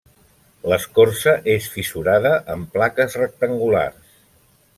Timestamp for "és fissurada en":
1.55-2.65